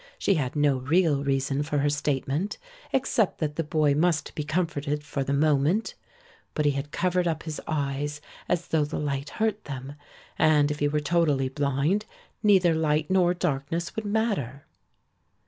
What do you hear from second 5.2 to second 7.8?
the moment. But he had covered up his